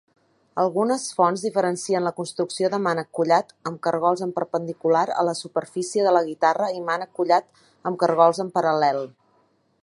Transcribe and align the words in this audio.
Algunes 0.61 1.03
fonts 1.17 1.41
diferencien 1.47 2.07
la 2.07 2.13
construcció 2.19 2.71
de 2.75 2.79
mànec 2.85 3.11
collat 3.19 3.53
amb 3.71 3.79
cargols 3.89 4.23
en 4.27 4.33
perpendicular 4.39 5.05
a 5.19 5.27
la 5.29 5.37
superfície 5.43 6.09
de 6.09 6.15
la 6.19 6.25
guitarra 6.31 6.71
i 6.79 6.83
mànec 6.89 7.13
collat 7.21 7.65
amb 7.91 8.01
cargols 8.07 8.43
en 8.47 8.51
paral·lel. 8.59 9.05